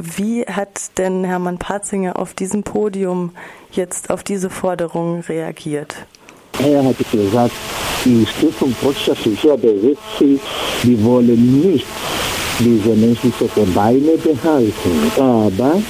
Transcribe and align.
Wie 0.00 0.44
hat 0.44 0.96
denn 0.96 1.24
Hermann 1.24 1.58
Patzinger 1.58 2.20
auf 2.20 2.32
diesem 2.32 2.62
Podium 2.62 3.32
jetzt 3.72 4.10
auf 4.10 4.22
diese 4.22 4.48
Forderung 4.48 5.22
reagiert? 5.22 5.96
Er 6.60 6.84
hat 6.84 6.96
gesagt, 7.10 7.52
die 8.04 8.24
Stiftung 8.24 8.72
besetzt 8.80 10.00
sie, 10.20 10.38
die 10.84 11.04
wollen 11.04 11.60
nicht 11.62 11.86
diese 12.60 12.90
menschlichen 12.90 13.50
Gebeine 13.56 14.16
behalten. 14.18 15.12
Aber 15.16 15.82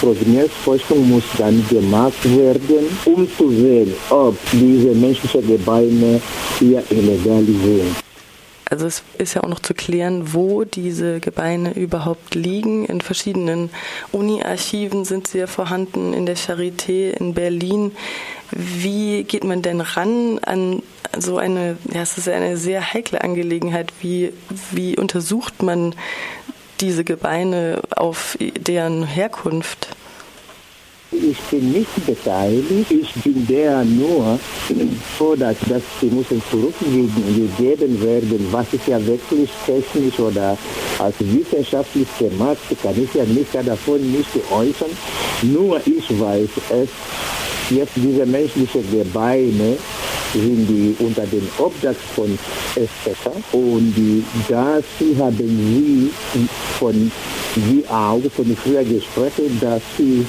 Provenienzforschung 0.00 1.08
muss 1.08 1.24
dann 1.38 1.64
gemacht 1.68 2.24
werden, 2.24 2.86
um 3.04 3.28
zu 3.36 3.48
sehen, 3.48 3.94
ob 4.10 4.36
diese 4.50 4.92
menschlichen 4.92 5.46
Gebeine 5.46 6.20
hier 6.58 6.82
illegal 6.90 7.44
sind. 7.44 8.11
Also 8.72 8.86
es 8.86 9.02
ist 9.18 9.34
ja 9.34 9.44
auch 9.44 9.48
noch 9.48 9.60
zu 9.60 9.74
klären, 9.74 10.32
wo 10.32 10.64
diese 10.64 11.20
Gebeine 11.20 11.74
überhaupt 11.74 12.34
liegen. 12.34 12.86
In 12.86 13.02
verschiedenen 13.02 13.68
Uni-Archiven 14.12 15.04
sind 15.04 15.28
sie 15.28 15.40
ja 15.40 15.46
vorhanden, 15.46 16.14
in 16.14 16.24
der 16.24 16.38
Charité 16.38 17.10
in 17.10 17.34
Berlin. 17.34 17.92
Wie 18.50 19.24
geht 19.24 19.44
man 19.44 19.60
denn 19.60 19.82
ran 19.82 20.38
an 20.38 20.82
so 21.18 21.36
eine, 21.36 21.76
ja, 21.92 22.00
es 22.00 22.16
ist 22.16 22.30
eine 22.30 22.56
sehr 22.56 22.94
heikle 22.94 23.22
Angelegenheit. 23.22 23.92
Wie, 24.00 24.32
wie 24.70 24.96
untersucht 24.96 25.62
man 25.62 25.94
diese 26.80 27.04
Gebeine 27.04 27.82
auf 27.94 28.38
deren 28.40 29.04
Herkunft? 29.04 29.88
Ich 31.14 31.38
bin 31.50 31.72
nicht 31.72 32.06
beteiligt, 32.06 32.90
ich 32.90 33.22
bin 33.22 33.46
der 33.46 33.84
nur 33.84 34.38
fordert, 35.18 35.58
dass 35.68 35.82
sie 36.00 36.06
müssen 36.06 36.42
zurückgegeben 36.50 38.02
werden, 38.02 38.48
was 38.50 38.72
ist 38.72 38.88
ja 38.88 39.04
wirklich 39.06 39.50
technisch 39.66 40.18
oder 40.18 40.56
als 40.98 41.14
wissenschaftlich 41.18 42.08
gemacht, 42.18 42.56
kann 42.82 42.94
ich 42.96 43.12
ja 43.12 43.24
nicht 43.24 43.54
davon 43.54 44.00
nicht 44.10 44.30
äußern. 44.50 44.90
Nur 45.42 45.80
ich 45.84 46.08
weiß 46.18 46.48
es, 46.70 46.88
jetzt 47.70 47.92
diese 47.96 48.24
menschlichen 48.24 48.90
Gebeine 48.90 49.76
sind 50.32 50.66
die 50.66 50.96
unter 50.98 51.26
dem 51.26 51.46
Obdach 51.58 51.94
von 52.16 52.38
SPK 52.74 53.32
und 53.52 53.92
die, 53.94 54.24
das 54.48 54.84
haben 55.18 55.36
sie 55.36 56.10
von 56.78 57.12
wie 57.56 57.84
auch 57.88 58.20
von 58.34 58.56
früher 58.56 58.84
gesprochen, 58.84 59.58
dass 59.60 59.82
sie, 59.96 60.26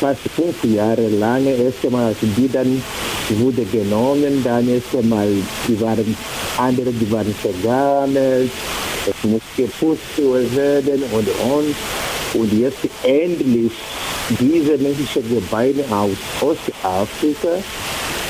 fast 0.00 0.20
fünf 0.34 0.64
Jahre 0.64 1.08
lang 1.08 1.44
erst 1.46 1.84
als 1.92 2.16
die 2.20 2.48
dann 2.50 2.82
wurde 3.30 3.64
genommen, 3.64 4.42
dann 4.44 4.68
erst 4.68 4.94
einmal 4.96 5.28
die 5.66 5.80
waren 5.80 6.16
andere, 6.56 6.92
die 6.92 7.10
waren 7.10 7.34
vergammelt, 7.34 8.50
es 9.06 9.30
muss 9.30 9.42
geputzt 9.56 10.18
werden 10.54 11.02
und 11.12 11.28
und 11.50 11.74
und 12.34 12.52
jetzt 12.52 12.86
endlich 13.02 13.72
diese 14.38 14.76
menschlichen 14.78 15.28
Gebeine 15.28 15.82
aus 15.90 16.10
Ostafrika 16.40 17.62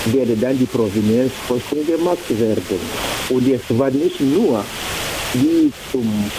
werde 0.06 0.36
dann 0.36 0.58
die 0.58 0.66
Provenienzforschung 0.66 1.84
gemacht 1.86 2.28
werden. 2.28 2.78
Und 3.28 3.48
es 3.48 3.60
war 3.70 3.90
nicht 3.90 4.20
nur 4.20 4.64
wie 5.34 5.72
zum, 5.90 6.30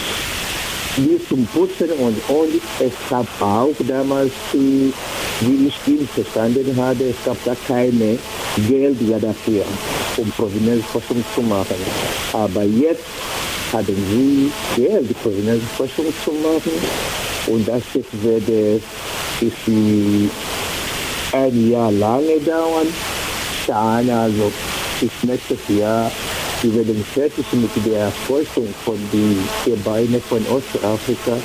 wie 1.05 1.19
zum 1.27 1.45
Putzen 1.47 1.89
und, 1.91 2.17
und 2.29 2.61
es 2.79 2.93
gab 3.09 3.25
auch 3.39 3.73
damals, 3.87 4.31
wie 4.51 4.93
ich 5.67 5.87
ihn 5.87 6.07
verstanden 6.13 6.75
habe, 6.75 7.05
es 7.05 7.15
gab 7.23 7.43
gar 7.45 7.55
keine 7.67 8.17
Geld 8.67 8.97
dafür, 9.21 9.63
um 10.17 10.29
Provenienzforschung 10.31 11.23
zu 11.33 11.41
machen. 11.41 11.75
Aber 12.33 12.63
jetzt 12.63 13.03
haben 13.71 13.95
sie 14.09 14.51
Geld, 14.75 15.21
Provenienzforschung 15.21 16.05
zu 16.23 16.31
machen 16.31 16.71
und 17.47 17.67
das 17.67 17.83
jetzt 17.93 18.23
werde 18.23 18.81
ich 19.41 20.29
ein 21.31 21.71
Jahr 21.71 21.91
lange 21.91 22.39
dauern 22.45 22.87
Sahne, 23.65 24.19
also 24.19 24.51
bis 24.99 25.11
nächstes 25.23 25.59
Jahr. 25.77 26.11
Wir 26.61 26.75
werden 26.75 27.05
fertig 27.05 27.45
mit 27.53 27.71
der 27.85 28.11
Forschung 28.11 28.67
von 28.83 28.97
den 29.13 29.39
Gebeinen 29.63 30.21
von 30.21 30.45
Ostafrika. 30.47 31.37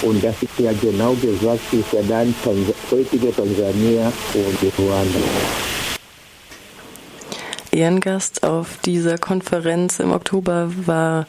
Und 0.00 0.24
das 0.24 0.42
ist 0.42 0.58
ja 0.58 0.72
genau 0.80 1.12
gesagt, 1.14 1.60
ist 1.72 1.92
ja 1.92 2.00
dann 2.08 2.34
heutige 2.90 3.34
Tansania 3.34 4.10
und 4.32 4.78
Ruanda. 4.78 5.18
Ehrengast 7.72 8.42
auf 8.42 8.78
dieser 8.86 9.18
Konferenz 9.18 10.00
im 10.00 10.12
Oktober 10.12 10.72
war 10.86 11.26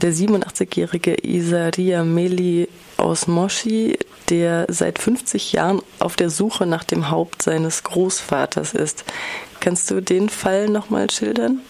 der 0.00 0.12
87-jährige 0.12 1.14
Isaria 1.14 2.04
Meli 2.04 2.68
aus 2.98 3.26
Moshi, 3.26 3.98
der 4.30 4.66
seit 4.68 5.00
50 5.00 5.54
Jahren 5.54 5.82
auf 5.98 6.14
der 6.14 6.30
Suche 6.30 6.66
nach 6.66 6.84
dem 6.84 7.10
Haupt 7.10 7.42
seines 7.42 7.82
Großvaters 7.82 8.74
ist. 8.74 9.04
Kannst 9.58 9.90
du 9.90 10.00
den 10.00 10.28
Fall 10.28 10.68
nochmal 10.68 11.10
schildern? 11.10 11.62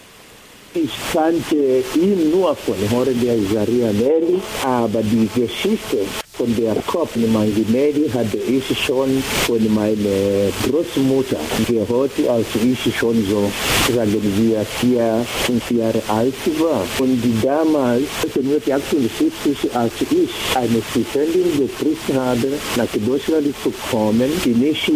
Ich 0.75 0.91
kannte 1.11 1.83
ihn 1.95 2.29
nur 2.29 2.55
von 2.55 2.75
Hören 2.91 3.19
der 3.19 3.35
Isaria 3.37 3.91
Meli, 3.91 4.39
aber 4.63 5.01
die 5.01 5.27
Geschichte 5.33 6.05
von 6.39 6.55
der 6.55 6.75
Kopf. 6.87 7.17
Manginelli 7.17 8.09
hatte 8.09 8.37
ich 8.37 8.65
schon 8.85 9.21
von 9.45 9.61
meiner 9.75 10.47
Großmutter 10.63 11.35
gehört, 11.67 12.11
als 12.29 12.47
ich 12.63 12.95
schon 12.95 13.17
so, 13.29 13.51
sagen 13.93 14.15
wir, 14.37 14.65
vier, 14.79 15.25
fünf 15.45 15.69
Jahre 15.71 16.01
alt 16.07 16.33
war. 16.57 16.81
Und 16.99 17.21
damals, 17.43 18.03
1978, 18.23 19.75
als 19.75 19.91
ich 19.99 20.29
eine 20.55 20.81
Stipendium 20.89 21.51
gekriegt 21.59 22.07
habe, 22.15 22.47
nach 22.77 22.87
Deutschland 23.05 23.53
zu 23.61 23.73
kommen, 23.91 24.31
bin 24.45 24.63
ich 24.63 24.89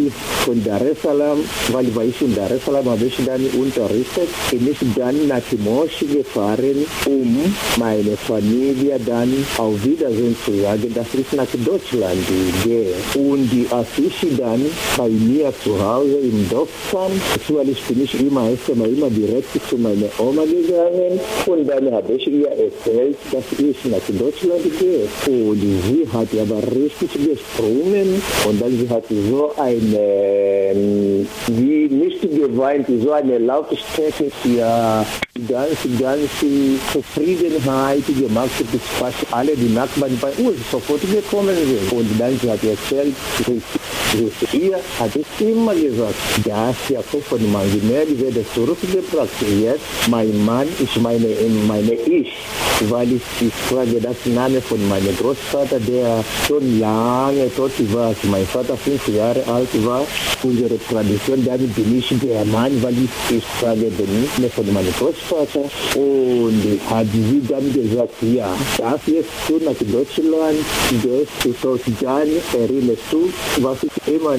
von 0.45 0.63
Dar 0.63 0.81
es 0.81 1.01
Salaam, 1.01 1.39
weil 1.73 1.87
ich 2.07 2.21
in 2.21 2.33
Dar 2.35 2.51
es 2.51 2.63
Salaam 2.63 2.85
habe 2.85 3.03
ich 3.03 3.17
dann 3.25 3.45
unterrichtet, 3.59 4.29
bin 4.49 4.71
ich 4.71 4.77
dann 4.95 5.27
nach 5.27 5.41
Mosch 5.65 5.99
gefahren, 5.99 6.85
um 7.05 7.53
meine 7.77 8.15
Familie 8.15 8.97
dann 9.05 9.33
auf 9.57 9.83
Wiedersehen 9.83 10.37
zu 10.45 10.61
sagen, 10.61 10.93
dass 10.93 11.07
ich 11.13 11.32
nach 11.33 11.47
Deutschland 11.65 12.19
gehe 12.63 12.93
und 13.15 13.49
die 13.49 13.67
Assischi 13.69 14.35
dann 14.37 14.65
bei 14.97 15.09
mir 15.09 15.53
zu 15.63 15.71
Hause 15.83 16.17
im 16.17 16.47
Dorf 16.49 16.69
kam. 16.91 17.11
Natürlich 17.37 17.81
bin 17.83 18.03
ich 18.03 18.19
immer 18.19 18.49
erst 18.49 18.69
einmal 18.69 18.89
immer 18.89 19.09
direkt 19.09 19.49
zu 19.69 19.77
meiner 19.77 20.09
Oma 20.19 20.43
gegangen 20.43 21.19
und 21.45 21.67
dann 21.67 21.91
habe 21.91 22.13
ich 22.13 22.27
ihr 22.27 22.49
erzählt, 22.49 23.17
dass 23.31 23.43
ich 23.57 23.77
nach 23.85 23.99
Deutschland 24.19 24.63
gehe. 24.79 25.07
Und 25.27 25.61
sie 25.61 26.07
hat 26.11 26.27
aber 26.39 26.61
richtig 26.75 27.11
gesprungen 27.13 28.21
und 28.47 28.61
dann 28.61 28.71
sie 28.77 28.89
hat 28.89 29.03
so 29.09 29.51
eine, 29.57 31.25
wie 31.47 31.87
nicht 31.87 32.21
geweint, 32.21 32.87
so 33.01 33.11
eine 33.11 33.37
Lautstärke, 33.39 34.31
ja, 35.35 35.65
ganz, 35.65 35.99
ganz 35.99 36.21
Zufriedenheit 36.91 38.05
gemacht, 38.05 38.71
bis 38.71 38.81
fast 38.99 39.17
alle 39.31 39.55
die 39.55 39.73
Nachbarn 39.73 40.17
bei 40.21 40.31
uns 40.33 40.57
sofort 40.71 41.01
gekommen 41.01 41.55
sind. 41.55 41.91
Und 41.91 42.19
dann 42.19 42.33
hat 42.51 42.63
erzählt, 42.63 43.15
ihr 44.53 44.79
hat 44.99 45.15
es 45.15 45.25
immer 45.45 45.73
gesagt, 45.73 46.15
das 46.45 46.75
Jakob 46.89 47.23
von 47.23 47.51
Manginelli 47.51 48.19
werde 48.19 48.45
zurückgebracht. 48.53 49.29
Jetzt 49.61 50.07
mein 50.09 50.45
Mann, 50.45 50.67
ich 50.79 50.95
meine, 51.01 51.27
meine 51.67 51.93
ich, 51.93 52.31
weil 52.89 53.11
ich, 53.13 53.21
ich 53.41 53.53
frage 53.53 53.99
das 53.99 54.17
Name 54.25 54.61
von 54.61 54.87
meinem 54.87 55.15
Großvater, 55.17 55.79
der 55.79 56.23
schon 56.47 56.79
lange 56.79 57.53
tot 57.55 57.71
war, 57.93 58.13
mein 58.23 58.45
Vater 58.45 58.77
fünf 58.77 59.07
Jahre 59.07 59.43
alt 59.47 59.85
war. 59.85 60.05
Unsere 60.43 60.77
Tradition, 60.89 61.43
damit 61.45 61.73
bin 61.75 61.97
ich 61.97 62.13
der 62.21 62.45
Mann, 62.45 62.71
weil 62.83 62.93
ich, 62.93 63.37
ich 63.37 63.43
frage 63.59 63.89
den 63.89 64.23
Namen 64.37 64.51
von 64.51 64.73
meinem 64.73 64.93
Großvater. 64.93 65.69
Und 65.95 66.79
hat 66.89 67.07
sie 67.13 67.41
dann 67.47 67.73
gesagt, 67.73 68.13
ja, 68.21 68.55
darf 68.77 69.07
jetzt 69.07 69.29
du 69.47 69.57
nach 69.63 69.73
Deutschland, 69.79 70.57
gehst 71.01 71.61
sollst 71.61 71.85
dann 72.01 72.27
erinnerst 72.53 73.01
du, 73.11 73.29
was 73.61 73.77
ich 73.83 74.02
immer 74.07 74.35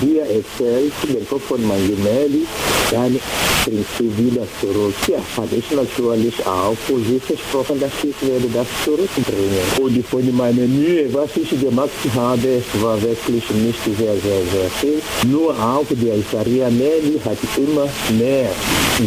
dir 0.00 0.22
erzählt, 0.22 0.92
den 1.08 1.28
Kopf 1.28 1.44
von 1.44 1.66
Manginelli, 1.66 2.46
dann 2.90 3.18
bringst 3.64 3.90
du 3.98 4.04
wieder 4.16 4.46
zurück. 4.60 4.94
Ja, 5.08 5.18
habe 5.36 5.56
ich 5.56 5.70
natürlich 5.70 6.46
auch 6.46 6.76
für 6.86 6.98
sie 6.98 7.20
versprochen, 7.20 7.80
dass 7.80 7.92
ich 8.02 8.28
werde 8.28 8.48
das 8.52 8.66
zurückbringen. 8.84 9.64
Und 9.80 10.06
von 10.06 10.36
meiner 10.36 10.66
Mühe, 10.66 11.12
was 11.12 11.36
ich 11.36 11.50
gemacht 11.60 11.90
habe, 12.14 12.62
war 12.80 13.00
wirklich 13.02 13.48
nicht 13.50 13.84
sehr, 13.84 14.14
sehr, 14.14 14.42
sehr 14.52 14.70
viel. 14.80 15.02
Nur 15.30 15.50
auch 15.50 15.84
der 15.90 16.16
Isaria 16.16 16.70
Nelly 16.70 17.20
hat 17.24 17.38
immer 17.56 17.88
mehr, 18.18 18.50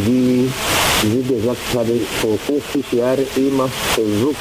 wie, 0.06 0.50
wie 1.02 1.34
gesagt 1.34 1.74
habe, 1.74 2.00
vor 2.20 2.38
50 2.46 2.92
Jahren 2.92 3.26
immer 3.36 3.68
versucht, 3.94 4.36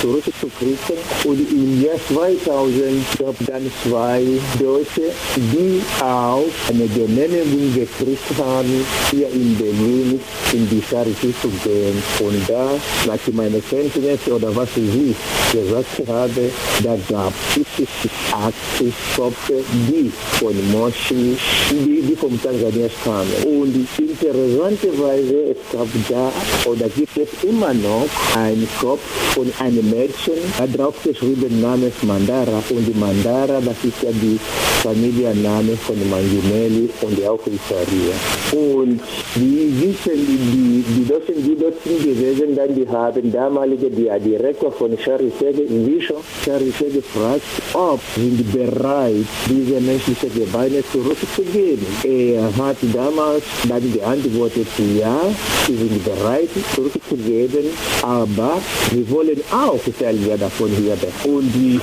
zurückzukriegen. 0.00 0.98
Und 1.24 1.40
im 1.50 1.82
Jahr 1.82 1.96
2000 2.08 3.18
gab 3.18 3.34
dann 3.46 3.70
zwei 3.84 4.22
Deutsche, 4.58 5.12
die 5.36 5.82
auch 6.02 6.44
eine 6.68 6.86
Genehmigung 6.88 7.74
gekriegt 7.74 8.30
haben, 8.38 8.84
hier 9.10 9.28
in 9.28 9.56
Berlin 9.56 10.20
in 10.52 10.68
die 10.68 10.82
Charité 10.82 11.32
zu 11.40 11.48
gehen. 11.64 12.02
Und 12.20 12.48
da, 12.48 12.70
nach 13.06 13.32
meiner 13.32 13.60
Kenntnis 13.60 14.20
oder 14.28 14.54
was 14.54 14.68
ich 14.76 15.16
gesagt 15.52 16.08
habe, 16.08 16.50
da 16.82 16.96
gab 17.08 17.32
es 17.56 17.88
80 18.32 18.94
Köpfe, 19.16 19.64
die 19.88 20.10
von 20.38 20.54
Moshi, 20.72 21.36
die, 21.70 22.02
die 22.02 22.16
vom 22.16 22.40
Tansania 22.42 22.88
kamen. 23.04 23.32
Und 23.46 23.74
interessanterweise, 23.98 25.50
es 25.50 25.72
gab 25.72 25.88
da, 26.08 26.32
oder 26.70 26.88
gibt 26.88 27.16
es 27.16 27.28
immer 27.44 27.74
noch 27.74 28.06
einen 28.36 28.68
Kopf 28.80 29.00
von 29.34 29.52
einem 29.58 29.87
Mädchen, 29.90 30.40
da 30.58 30.66
drauf 30.66 30.94
geschrieben 31.02 31.60
Name 31.60 31.90
Mandara. 32.02 32.62
Und 32.70 32.86
die 32.86 32.98
Mandara, 32.98 33.60
das 33.60 33.76
ist 33.84 34.02
ja 34.02 34.10
die 34.12 34.38
Familienname 34.82 35.76
von 35.76 35.96
Manginelli 36.10 36.88
und 37.02 37.26
auch 37.26 37.40
Isaria. 37.46 38.16
Und 38.52 39.00
die 39.34 39.72
wissen, 39.80 40.18
die, 40.52 40.84
die 40.94 41.08
Deutschen, 41.08 41.44
die 41.44 41.56
dort 41.56 41.82
sind 41.84 42.02
gewesen, 42.02 42.56
dann 42.56 42.74
die 42.74 42.88
haben 42.88 43.32
damalige 43.32 43.90
der 43.90 44.18
Direktor 44.18 44.72
von 44.72 44.96
Charité 44.96 45.50
in 45.50 45.84
Bischof, 45.86 46.24
Charité 46.44 46.90
gefragt, 46.92 47.42
ob 47.74 48.00
sind 48.14 48.52
bereit, 48.52 49.26
diese 49.48 49.80
menschlichen 49.80 50.32
Gebeine 50.34 50.82
zurückzugeben. 50.92 51.86
Er 52.04 52.44
hat 52.56 52.76
damals 52.92 53.44
dann 53.68 53.92
geantwortet, 53.92 54.66
ja, 54.98 55.20
sie 55.66 55.76
sind 55.76 56.04
bereit 56.04 56.50
zurückzugeben, 56.74 57.66
aber 58.02 58.60
wir 58.92 59.10
wollen 59.10 59.40
auch 59.50 59.77
selber 59.98 60.36
davon 60.36 60.70
hier 60.70 60.96
Und 61.24 61.50
die, 61.54 61.80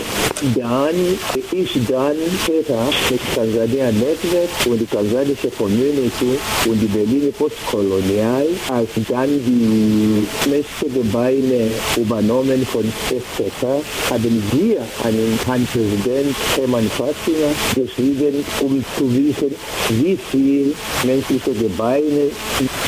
dann 0.57 0.95
ist 1.51 1.75
dann 1.89 2.15
später 2.43 2.87
mit 3.09 3.19
Tansania 3.33 3.91
Netzwerk 3.91 4.49
und 4.65 4.79
die 4.79 4.85
tansanische 4.85 5.49
Community 5.57 6.37
und 6.67 6.81
die 6.81 6.87
Berliner 6.87 7.31
Postkolonial, 7.31 8.47
als 8.69 8.89
dann 9.07 9.29
die 9.45 10.27
menschlichen 10.49 10.93
Gebeine 10.93 11.69
übernommen 11.97 12.65
von 12.65 12.83
SPK, 13.09 13.81
haben 14.09 14.43
wir 14.51 14.79
einen 15.03 15.39
Herrn 15.45 15.67
Präsident 15.71 16.35
Hermann 16.55 16.89
Fassinger 16.89 17.53
geschrieben, 17.75 18.43
um 18.61 18.83
zu 18.97 19.13
wissen, 19.13 19.55
wie 20.01 20.17
viel 20.31 20.73
menschliche 21.03 21.51
Gebeine 21.51 22.29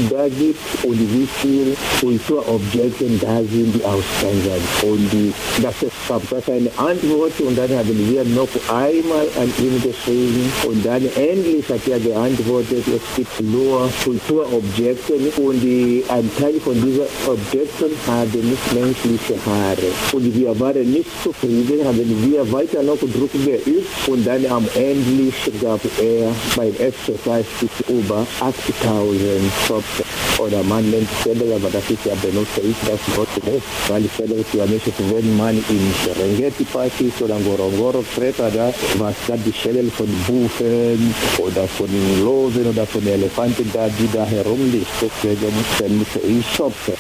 da 0.10 0.28
gibt 0.28 0.60
und 0.84 1.00
wie 1.00 1.28
viel 1.42 1.76
Kulturobjekte 2.00 3.06
da 3.22 3.42
sind 3.44 3.84
aus 3.84 4.04
Tansania. 4.22 4.97
Und 4.98 5.14
die, 5.14 5.32
das 5.62 5.76
gab 6.08 6.28
das 6.28 6.50
eine 6.50 6.72
Antwort 6.76 7.34
und 7.40 7.56
dann 7.56 7.70
haben 7.70 8.12
wir 8.12 8.24
noch 8.24 8.50
einmal 8.68 9.28
an 9.38 9.54
ihn 9.60 9.80
geschrieben 9.80 10.52
und 10.66 10.84
dann 10.84 11.04
endlich 11.16 11.70
hat 11.70 11.88
er 11.88 12.00
geantwortet, 12.00 12.84
es 12.88 13.16
gibt 13.16 13.42
nur 13.42 13.88
Kulturobjekte 14.04 15.14
und 15.38 15.62
die, 15.62 16.04
ein 16.10 16.28
Teil 16.40 16.60
von 16.62 16.74
diesen 16.74 17.06
Objekten 17.28 17.92
haben 18.08 18.50
nicht 18.50 18.74
menschliche 18.74 19.36
Haare. 19.46 19.88
Und 20.14 20.36
wir 20.36 20.60
waren 20.60 20.92
nicht 20.92 21.10
zufrieden, 21.24 21.86
haben 21.86 22.32
wir 22.32 22.52
weiter 22.52 22.82
noch 22.82 22.98
Druck 22.98 23.34
geübt 23.34 23.88
und 24.08 24.26
dann 24.26 24.48
am 24.48 24.68
Ende 24.74 25.32
gab 25.62 25.82
er 26.02 26.34
beim 26.56 26.74
Exercise 26.80 27.46
über 27.88 28.26
80.000 28.42 29.68
Köpfe. 29.68 30.04
Oder 30.40 30.64
man 30.64 30.88
nennt 30.90 31.10
Fälle, 31.10 31.56
aber 31.56 31.70
das 31.70 31.90
ist 31.90 32.06
ja 32.06 32.14
benutze 32.22 32.62
ich 32.62 32.76
das 32.86 33.18
Wort 33.18 33.28
nicht, 33.44 33.66
weil 33.88 34.04
Fälle 34.04 34.36
ist 34.36 34.54
ja 34.54 34.66
nicht, 34.66 34.87
wenn 35.10 35.38
man 35.38 35.56
in 35.56 35.94
Serengeti 36.04 36.64
Park 36.66 36.92
oder 37.22 37.40
Ngorongoro 37.40 38.04
Kreta 38.16 38.50
da, 38.50 38.74
was 38.98 39.16
da 39.28 39.36
die 39.38 39.54
Schädel 39.54 39.90
von 39.92 40.08
Buchen 40.26 41.14
oder 41.38 41.68
von 41.68 41.90
Losen 42.24 42.68
oder 42.68 42.86
von 42.86 43.06
Elefanten 43.06 43.70
da, 43.74 43.88
die 43.88 44.10
da 44.14 44.26
herumliegt. 44.26 44.88
Deswegen 45.02 45.54
benutze 45.78 46.20
ich 46.28 46.56
Schopfe. 46.56 46.94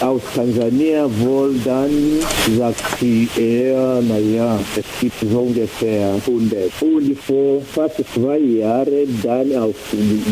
Aus 0.00 0.22
Tansania 0.34 1.08
wohl 1.20 1.54
dann 1.64 2.20
sagt 2.56 3.00
sie 3.00 3.28
eher, 3.36 4.00
naja, 4.02 4.58
es 4.76 4.84
gibt 5.00 5.20
so 5.20 5.38
ungefähr 5.38 6.14
100. 6.26 6.70
Und 6.80 7.18
vor 7.18 7.60
fast 7.62 7.96
zwei 8.14 8.38
Jahren 8.38 9.20
dann 9.22 9.56
auf, 9.56 9.74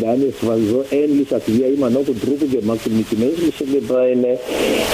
dann 0.00 0.22
es 0.22 0.46
war 0.46 0.58
so 0.58 0.84
ähnlich, 0.90 1.32
als 1.32 1.44
wir 1.46 1.68
immer 1.68 1.90
noch 1.90 2.04
Druck 2.04 2.50
gemacht 2.50 2.80
mit 2.86 3.18
menschlichen 3.18 3.72
Gebeinen. 3.72 4.38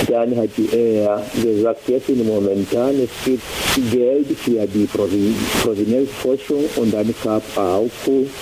Dann 0.08 0.36
hat 0.36 0.50
er 0.72 1.22
gesagt, 1.42 1.88
jetzt 1.88 1.99
im 2.08 2.26
Momentan, 2.26 2.94
es 3.00 3.10
gibt 3.24 3.42
Geld 3.90 4.26
für 4.38 4.66
die 4.66 4.86
Provenienzforschung 5.62 6.64
und 6.76 6.92
dann 6.92 7.14
gab 7.22 7.42
auch 7.56 7.88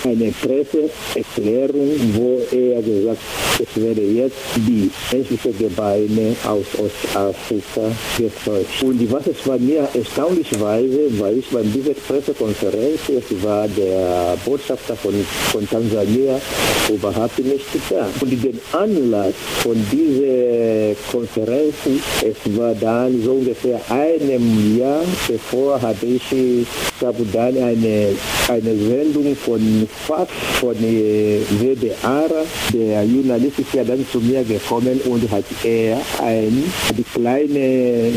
eine 0.04 0.32
Presseerklärung, 0.32 1.90
wo 2.14 2.40
er 2.50 2.82
gesagt 2.82 3.18
es 3.60 3.82
werde 3.82 4.02
jetzt 4.02 4.36
die 4.56 4.88
menschlichen 5.12 5.58
Gebeine 5.58 6.36
aus 6.44 6.66
Ostafrika 6.78 7.90
geforscht. 8.16 8.82
Und 8.82 9.10
was 9.10 9.26
es 9.26 9.46
war 9.46 9.58
mir 9.58 9.88
erstaunlicherweise, 9.94 11.10
weil 11.18 11.38
ich 11.38 11.48
bei 11.50 11.62
dieser 11.62 11.94
Pressekonferenz, 11.94 13.00
es 13.08 13.42
war 13.42 13.66
der 13.66 14.36
Botschafter 14.44 14.94
von, 14.94 15.12
von 15.50 15.68
Tansania 15.68 16.40
überhaupt 16.88 17.38
nicht 17.40 17.66
da. 17.90 18.08
Und 18.20 18.30
den 18.30 18.60
Anlass 18.72 19.34
von 19.62 19.74
dieser 19.90 20.94
Konferenz, 21.10 21.74
es 22.22 22.56
war 22.56 22.74
dann 22.74 23.20
so 23.22 23.40
ungefähr 23.48 23.80
einem 23.88 24.78
Jahr 24.78 25.02
bevor 25.26 25.80
hatte 25.80 26.06
ich 26.06 26.66
dann 27.00 27.56
eine, 27.56 28.08
eine 28.48 28.76
Sendung 28.76 29.36
von 29.36 29.88
FAS, 30.06 30.28
von 30.60 30.74
WDR. 30.74 32.28
Der 32.72 33.04
Journalist 33.04 33.58
ist 33.58 33.72
ja 33.72 33.84
dann 33.84 34.04
zu 34.10 34.20
mir 34.20 34.44
gekommen 34.44 35.00
und 35.06 35.30
hat 35.30 35.44
er 35.64 35.98
ein 36.22 36.64
die 36.96 37.04
kleine 37.04 38.10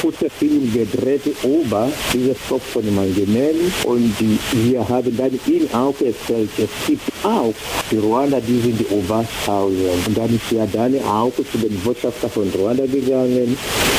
Futterfilm 0.00 0.72
gedreht 0.72 1.22
über 1.44 1.88
dieses 2.12 2.36
Kopf 2.48 2.64
von 2.72 2.94
Mangenelli 2.94 3.70
und 3.84 4.14
wir 4.52 4.88
haben 4.88 5.16
dann 5.16 5.38
ihn 5.46 5.68
auch 5.72 5.94
erzählt, 6.00 6.50
es 6.56 6.86
gibt 6.86 7.02
auch 7.24 7.54
die 7.90 7.96
Ruanda, 7.96 8.40
die 8.40 8.60
sind 8.60 8.80
über 8.90 9.24
1000 9.46 10.06
und 10.06 10.18
dann 10.18 10.34
ist 10.34 10.52
er 10.52 10.66
dann 10.66 10.94
auch 11.04 11.32
zu 11.34 11.58
den 11.58 11.78
Botschafter 11.80 12.28
von 12.28 12.48
Ruanda 12.50 12.86
gegangen 12.86 13.56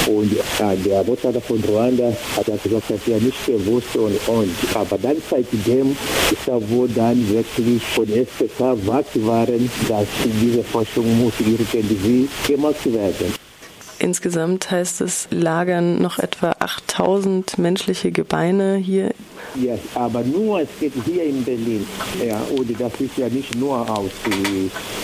und 0.07 0.33
äh, 0.33 0.77
der 0.86 1.04
Botschafter 1.04 1.42
von 1.42 1.63
Ruanda 1.63 2.12
hat 2.36 2.45
gesagt, 2.45 2.89
dass 2.89 3.07
er 3.07 3.19
nicht 3.19 3.45
gewusst 3.45 3.95
und, 3.95 4.18
und 4.27 4.56
aber 4.74 4.98
dann 4.98 5.18
seitdem 5.30 5.95
ist 6.31 6.48
er 6.48 6.69
wohl 6.69 6.88
dann 6.89 7.27
wirklich 7.30 7.83
von 7.83 8.07
SPK 8.07 8.77
wach 8.86 9.04
waren, 9.16 9.69
dass 9.88 10.07
diese 10.42 10.63
Forschung 10.63 11.19
muss 11.19 11.33
irgendwie 11.39 12.27
gemacht 12.48 12.86
werden. 12.86 13.33
Insgesamt 14.00 14.71
heißt 14.71 15.01
es, 15.01 15.27
lagern 15.30 16.01
noch 16.01 16.19
etwa 16.19 16.56
8000 16.60 17.57
menschliche 17.57 18.12
Gebeine 18.12 18.77
hier. 18.77 19.13
Ja, 19.56 19.75
aber 19.96 20.21
nur, 20.23 20.62
es 20.62 20.69
geht 20.80 20.94
hier 21.06 21.23
in 21.23 21.44
Berlin. 21.44 21.85
Ja, 22.26 22.40
und 22.56 22.80
das 22.80 22.94
ist 23.00 23.18
ja 23.18 23.28
nicht 23.30 23.56
nur 23.56 23.78
aus 23.90 24.12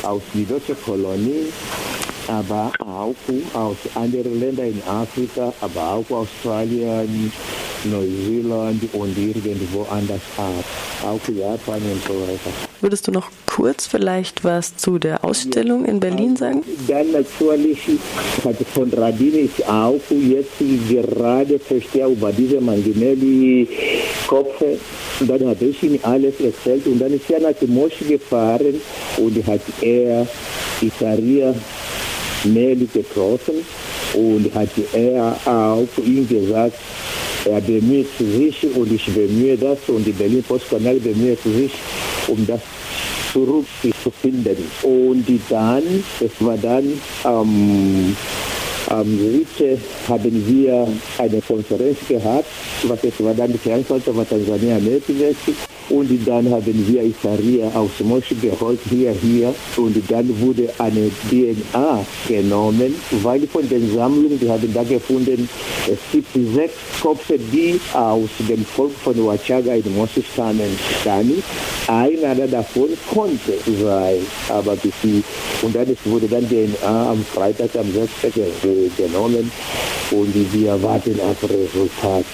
aus 0.03 0.21
die 0.33 0.45
deutsche 0.45 0.75
Kolonie, 0.75 1.51
aber 2.27 2.71
auch 2.79 3.15
aus 3.53 3.77
anderen 3.95 4.39
Ländern 4.39 4.67
in 4.67 4.83
Afrika, 4.87 5.51
aber 5.61 5.93
auch 5.93 6.09
Australien, 6.11 7.31
Neuseeland 7.85 8.83
und 8.93 9.17
irgendwo 9.17 9.87
anders 9.89 10.21
ab. 10.37 10.63
Auch 11.03 11.27
Japan 11.27 11.81
und 11.91 12.03
so 12.03 12.13
weiter. 12.13 12.51
Würdest 12.81 13.07
du 13.07 13.11
noch 13.11 13.29
kurz 13.45 13.87
vielleicht 13.87 14.43
was 14.43 14.75
zu 14.75 14.99
der 14.99 15.23
Ausstellung 15.23 15.85
in 15.85 15.99
Berlin 15.99 16.35
sagen? 16.35 16.63
Dann 16.87 17.11
natürlich 17.11 17.79
hat 18.43 18.55
von 18.73 18.91
Radin 18.91 19.45
ist 19.45 19.67
auch 19.67 19.99
jetzt 20.09 20.53
gerade 20.89 21.59
verstehe 21.59 22.07
über 22.07 22.31
diese 22.31 22.59
Manginelli-Kopfe. 22.61 24.77
Und 25.19 25.29
dann 25.29 25.47
hat 25.47 25.61
ich 25.61 25.83
ihm 25.83 25.99
alles 26.03 26.39
erzählt 26.39 26.87
und 26.87 26.99
dann 26.99 27.13
ist 27.13 27.29
er 27.29 27.39
nach 27.39 27.53
Mosch 27.67 27.99
gefahren 28.07 28.81
und 29.17 29.47
hat 29.47 29.61
er 29.81 30.27
Isaria 30.81 31.53
Meli 32.45 32.87
getroffen 32.93 33.55
und 34.13 34.53
hat 34.53 34.69
er 34.93 35.35
auch 35.45 35.87
ihm 36.03 36.27
gesagt, 36.27 36.75
er 37.45 37.61
bemüht 37.61 38.07
sich 38.17 38.75
und 38.75 38.91
ich 38.91 39.05
bemühe 39.05 39.57
das 39.57 39.77
und 39.87 40.05
die 40.05 40.11
Berlin 40.11 40.43
Postkanal 40.43 40.95
bemüht 40.95 41.39
sich, 41.43 41.71
um 42.27 42.45
das 42.47 42.61
zurückzufinden. 43.31 44.57
Und 44.83 45.25
dann, 45.49 45.83
es 46.19 46.31
war 46.39 46.57
dann 46.57 47.01
am 47.23 48.15
am 48.87 49.17
7. 49.57 49.81
haben 50.07 50.47
wir 50.47 50.87
eine 51.17 51.41
Konferenz 51.41 51.97
gehabt, 52.07 52.45
was 52.83 53.03
es 53.03 53.23
war 53.23 53.33
dann 53.33 53.51
die 53.51 53.57
Veranstaltung 53.57 54.13
von 54.15 54.29
Tansania 54.29 54.77
Network 54.77 55.35
und 55.89 56.09
dann 56.27 56.49
haben 56.49 56.87
wir 56.87 57.03
Isaria 57.03 57.67
aus 57.75 57.91
Mosch 57.99 58.33
geholt, 58.41 58.79
hier, 58.89 59.11
hier 59.11 59.53
und 59.77 59.95
dann 60.09 60.27
wurde 60.39 60.69
eine 60.79 61.09
DNA 61.29 62.05
genommen, 62.27 62.95
weil 63.23 63.47
von 63.47 63.67
den 63.69 63.93
Sammlungen, 63.93 64.39
die 64.39 64.49
haben 64.49 64.73
da 64.73 64.83
gefunden, 64.83 65.47
es 65.87 65.99
gibt 66.11 66.33
sechs 66.55 66.73
Köpfe, 67.01 67.37
die 67.37 67.79
aus 67.93 68.29
dem 68.49 68.65
Volk 68.65 68.93
von 69.03 69.15
Wachaga 69.25 69.73
in 69.73 69.95
Moses 69.95 70.25
stammen. 70.33 71.43
Einer 71.87 72.47
davon 72.47 72.89
konnte 73.13 73.53
sein, 73.81 74.17
aber 74.49 74.75
bis 74.75 74.93
sie, 75.03 75.23
und 75.61 75.75
dann 75.75 75.95
wurde 76.05 76.27
dann 76.27 76.47
DNA 76.49 77.11
am 77.11 77.23
Freitag, 77.25 77.69
am 77.75 77.91
6. 77.91 78.35
genommen 78.97 79.51
und 80.11 80.53
wir 80.53 80.81
warten 80.81 81.19
auf 81.21 81.43
Resultat. 81.43 82.25